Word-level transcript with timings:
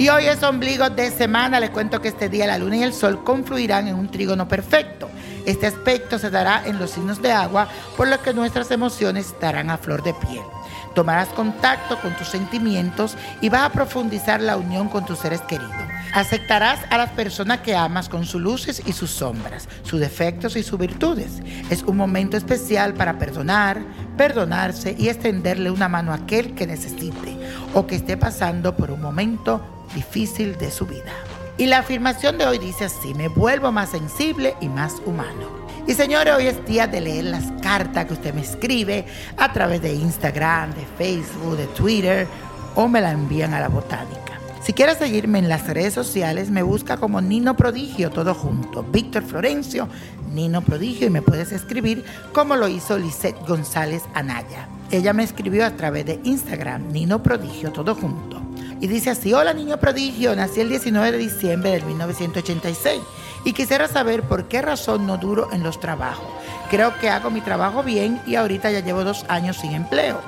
Y 0.00 0.08
hoy 0.08 0.24
es 0.24 0.42
ombligo 0.42 0.88
de 0.88 1.10
semana. 1.10 1.60
Les 1.60 1.68
cuento 1.68 2.00
que 2.00 2.08
este 2.08 2.30
día 2.30 2.46
la 2.46 2.56
luna 2.56 2.76
y 2.78 2.82
el 2.82 2.94
sol 2.94 3.22
confluirán 3.22 3.86
en 3.86 3.96
un 3.96 4.10
trígono 4.10 4.48
perfecto. 4.48 5.10
Este 5.44 5.66
aspecto 5.66 6.18
se 6.18 6.30
dará 6.30 6.62
en 6.64 6.78
los 6.78 6.92
signos 6.92 7.20
de 7.20 7.32
agua, 7.32 7.68
por 7.98 8.08
lo 8.08 8.18
que 8.22 8.32
nuestras 8.32 8.70
emociones 8.70 9.26
estarán 9.26 9.68
a 9.68 9.76
flor 9.76 10.02
de 10.02 10.14
piel. 10.14 10.40
Tomarás 10.94 11.28
contacto 11.28 12.00
con 12.00 12.16
tus 12.16 12.28
sentimientos 12.28 13.14
y 13.42 13.50
vas 13.50 13.60
a 13.60 13.72
profundizar 13.72 14.40
la 14.40 14.56
unión 14.56 14.88
con 14.88 15.04
tus 15.04 15.18
seres 15.18 15.42
queridos. 15.42 15.74
Aceptarás 16.14 16.80
a 16.88 16.96
las 16.96 17.10
personas 17.10 17.60
que 17.60 17.76
amas 17.76 18.08
con 18.08 18.24
sus 18.24 18.40
luces 18.40 18.82
y 18.86 18.94
sus 18.94 19.10
sombras, 19.10 19.68
sus 19.82 20.00
defectos 20.00 20.56
y 20.56 20.62
sus 20.62 20.78
virtudes. 20.78 21.42
Es 21.68 21.82
un 21.82 21.98
momento 21.98 22.38
especial 22.38 22.94
para 22.94 23.18
perdonar, 23.18 23.82
perdonarse 24.16 24.96
y 24.98 25.10
extenderle 25.10 25.70
una 25.70 25.90
mano 25.90 26.12
a 26.12 26.16
aquel 26.16 26.54
que 26.54 26.66
necesite 26.66 27.36
o 27.74 27.86
que 27.86 27.96
esté 27.96 28.16
pasando 28.16 28.74
por 28.74 28.90
un 28.90 29.02
momento 29.02 29.76
difícil 29.94 30.56
de 30.58 30.70
su 30.70 30.86
vida. 30.86 31.12
Y 31.58 31.66
la 31.66 31.78
afirmación 31.78 32.38
de 32.38 32.46
hoy 32.46 32.58
dice 32.58 32.86
así, 32.86 33.12
me 33.14 33.28
vuelvo 33.28 33.70
más 33.70 33.90
sensible 33.90 34.54
y 34.60 34.68
más 34.68 34.94
humano. 35.04 35.60
Y 35.86 35.94
señores, 35.94 36.34
hoy 36.34 36.46
es 36.46 36.64
día 36.66 36.86
de 36.86 37.00
leer 37.00 37.24
las 37.24 37.50
cartas 37.62 38.06
que 38.06 38.14
usted 38.14 38.32
me 38.32 38.42
escribe 38.42 39.04
a 39.36 39.52
través 39.52 39.82
de 39.82 39.92
Instagram, 39.92 40.72
de 40.74 40.86
Facebook, 40.96 41.56
de 41.56 41.66
Twitter 41.68 42.26
o 42.74 42.88
me 42.88 43.00
la 43.00 43.10
envían 43.10 43.54
a 43.54 43.60
la 43.60 43.68
botánica. 43.68 44.38
Si 44.62 44.74
quieres 44.74 44.98
seguirme 44.98 45.38
en 45.38 45.48
las 45.48 45.66
redes 45.66 45.94
sociales, 45.94 46.50
me 46.50 46.62
busca 46.62 46.98
como 46.98 47.20
Nino 47.20 47.56
Prodigio, 47.56 48.10
todo 48.10 48.34
junto. 48.34 48.82
Víctor 48.82 49.22
Florencio, 49.24 49.88
Nino 50.32 50.62
Prodigio, 50.62 51.06
y 51.06 51.10
me 51.10 51.22
puedes 51.22 51.50
escribir 51.50 52.04
como 52.32 52.56
lo 52.56 52.68
hizo 52.68 52.98
Lisette 52.98 53.40
González 53.46 54.02
Anaya. 54.14 54.68
Ella 54.90 55.12
me 55.12 55.24
escribió 55.24 55.64
a 55.64 55.70
través 55.70 56.04
de 56.04 56.20
Instagram, 56.24 56.92
Nino 56.92 57.22
Prodigio, 57.22 57.72
todo 57.72 57.94
junto. 57.94 58.49
Y 58.80 58.86
dice 58.86 59.10
así, 59.10 59.34
hola 59.34 59.52
niño 59.52 59.76
prodigio, 59.76 60.34
nací 60.34 60.60
el 60.60 60.70
19 60.70 61.12
de 61.12 61.18
diciembre 61.18 61.70
del 61.72 61.84
1986 61.84 63.00
y 63.44 63.52
quisiera 63.52 63.88
saber 63.88 64.22
por 64.22 64.48
qué 64.48 64.62
razón 64.62 65.06
no 65.06 65.18
duro 65.18 65.48
en 65.52 65.62
los 65.62 65.78
trabajos. 65.80 66.26
Creo 66.70 66.98
que 66.98 67.10
hago 67.10 67.30
mi 67.30 67.42
trabajo 67.42 67.82
bien 67.82 68.22
y 68.26 68.36
ahorita 68.36 68.70
ya 68.70 68.80
llevo 68.80 69.04
dos 69.04 69.26
años 69.28 69.58
sin 69.58 69.72
empleo. 69.72 70.22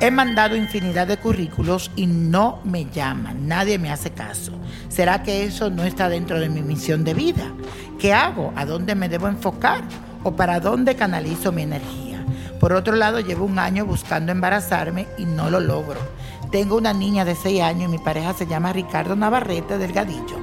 He 0.00 0.12
mandado 0.12 0.54
infinidad 0.54 1.08
de 1.08 1.16
currículos 1.16 1.90
y 1.96 2.06
no 2.06 2.60
me 2.62 2.84
llaman, 2.84 3.48
nadie 3.48 3.76
me 3.78 3.90
hace 3.90 4.10
caso. 4.10 4.52
¿Será 4.88 5.24
que 5.24 5.42
eso 5.42 5.70
no 5.70 5.82
está 5.82 6.08
dentro 6.08 6.38
de 6.38 6.48
mi 6.48 6.62
misión 6.62 7.02
de 7.02 7.14
vida? 7.14 7.52
¿Qué 7.98 8.12
hago? 8.12 8.52
¿A 8.54 8.66
dónde 8.66 8.94
me 8.94 9.08
debo 9.08 9.26
enfocar? 9.26 9.82
¿O 10.22 10.36
para 10.36 10.60
dónde 10.60 10.94
canalizo 10.94 11.50
mi 11.50 11.62
energía? 11.62 12.24
Por 12.60 12.72
otro 12.72 12.94
lado, 12.96 13.20
llevo 13.20 13.44
un 13.44 13.58
año 13.58 13.84
buscando 13.84 14.32
embarazarme 14.32 15.06
y 15.18 15.24
no 15.24 15.50
lo 15.50 15.60
logro. 15.60 16.00
Tengo 16.50 16.76
una 16.76 16.92
niña 16.92 17.24
de 17.24 17.34
6 17.34 17.62
años 17.62 17.88
y 17.88 17.92
mi 17.92 17.98
pareja 17.98 18.32
se 18.32 18.46
llama 18.46 18.72
Ricardo 18.72 19.16
Navarrete 19.16 19.78
Delgadillo. 19.78 20.38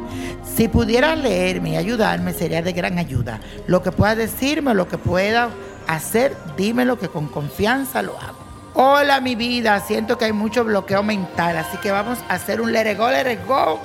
Si 0.55 0.67
pudieras 0.67 1.17
leerme 1.17 1.71
y 1.71 1.75
ayudarme 1.77 2.33
sería 2.33 2.61
de 2.61 2.73
gran 2.73 2.99
ayuda. 2.99 3.39
Lo 3.67 3.81
que 3.81 3.91
puedas 3.91 4.17
decirme, 4.17 4.73
lo 4.73 4.87
que 4.87 4.97
pueda 4.97 5.49
hacer, 5.87 6.35
dímelo 6.57 6.99
que 6.99 7.09
con 7.09 7.27
confianza 7.27 8.01
lo 8.01 8.19
hago. 8.19 8.37
Hola 8.75 9.21
mi 9.21 9.35
vida, 9.35 9.79
siento 9.79 10.17
que 10.17 10.25
hay 10.25 10.33
mucho 10.33 10.63
bloqueo 10.63 11.03
mental, 11.03 11.57
así 11.57 11.77
que 11.77 11.91
vamos 11.91 12.19
a 12.27 12.33
hacer 12.33 12.59
un 12.59 12.73
let 12.73 12.91
it 12.91 12.97
go, 12.97 13.09
let 13.09 13.31
it 13.31 13.39
go. 13.47 13.79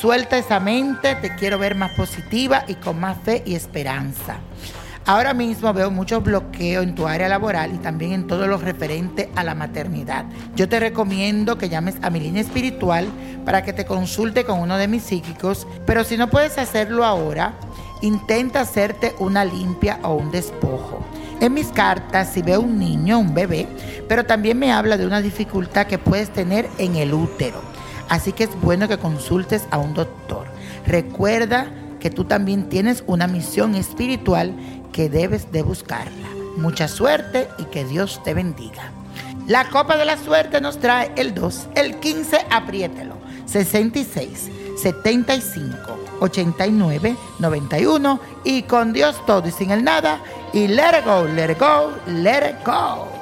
Suelta 0.00 0.38
esa 0.38 0.60
mente, 0.60 1.16
te 1.16 1.34
quiero 1.34 1.58
ver 1.58 1.74
más 1.74 1.92
positiva 1.92 2.64
y 2.66 2.74
con 2.74 2.98
más 3.00 3.18
fe 3.24 3.42
y 3.44 3.54
esperanza. 3.54 4.36
Ahora 5.04 5.34
mismo 5.34 5.72
veo 5.72 5.90
muchos 5.90 6.22
bloqueos 6.22 6.84
en 6.84 6.94
tu 6.94 7.08
área 7.08 7.28
laboral 7.28 7.74
y 7.74 7.78
también 7.78 8.12
en 8.12 8.26
todo 8.28 8.46
lo 8.46 8.56
referente 8.58 9.30
a 9.34 9.42
la 9.42 9.56
maternidad. 9.56 10.26
Yo 10.54 10.68
te 10.68 10.78
recomiendo 10.78 11.58
que 11.58 11.68
llames 11.68 11.96
a 12.02 12.10
mi 12.10 12.20
línea 12.20 12.40
espiritual 12.40 13.08
para 13.44 13.64
que 13.64 13.72
te 13.72 13.84
consulte 13.84 14.44
con 14.44 14.60
uno 14.60 14.78
de 14.78 14.86
mis 14.86 15.02
psíquicos, 15.02 15.66
pero 15.86 16.04
si 16.04 16.16
no 16.16 16.30
puedes 16.30 16.56
hacerlo 16.56 17.04
ahora, 17.04 17.54
intenta 18.00 18.60
hacerte 18.60 19.12
una 19.18 19.44
limpia 19.44 19.98
o 20.04 20.14
un 20.14 20.30
despojo. 20.30 21.04
En 21.40 21.54
mis 21.54 21.68
cartas, 21.68 22.30
si 22.32 22.40
veo 22.40 22.60
un 22.60 22.78
niño, 22.78 23.18
un 23.18 23.34
bebé, 23.34 23.66
pero 24.08 24.24
también 24.24 24.56
me 24.56 24.70
habla 24.70 24.96
de 24.96 25.06
una 25.06 25.20
dificultad 25.20 25.88
que 25.88 25.98
puedes 25.98 26.32
tener 26.32 26.68
en 26.78 26.94
el 26.94 27.12
útero. 27.12 27.60
Así 28.08 28.30
que 28.30 28.44
es 28.44 28.60
bueno 28.60 28.86
que 28.86 28.98
consultes 28.98 29.66
a 29.72 29.78
un 29.78 29.94
doctor. 29.94 30.46
Recuerda 30.86 31.66
que 31.98 32.10
tú 32.10 32.24
también 32.24 32.68
tienes 32.68 33.02
una 33.06 33.26
misión 33.26 33.74
espiritual 33.74 34.54
que 34.92 35.08
debes 35.08 35.50
de 35.50 35.62
buscarla. 35.62 36.28
Mucha 36.56 36.86
suerte 36.86 37.48
y 37.58 37.64
que 37.64 37.84
Dios 37.84 38.22
te 38.22 38.34
bendiga. 38.34 38.92
La 39.48 39.68
copa 39.70 39.96
de 39.96 40.04
la 40.04 40.16
suerte 40.16 40.60
nos 40.60 40.78
trae 40.78 41.10
el 41.16 41.34
2, 41.34 41.68
el 41.74 41.96
15, 41.98 42.46
apriételo, 42.50 43.14
66, 43.46 44.50
75, 44.80 45.98
89, 46.20 47.16
91 47.40 48.20
y 48.44 48.62
con 48.62 48.92
Dios 48.92 49.16
todo 49.26 49.48
y 49.48 49.50
sin 49.50 49.72
el 49.72 49.82
nada 49.82 50.20
y 50.52 50.68
let 50.68 50.98
it 50.98 51.04
go, 51.04 51.24
let 51.24 51.50
it 51.50 51.58
go, 51.58 51.92
let 52.06 52.48
it 52.48 52.64
go. 52.64 53.21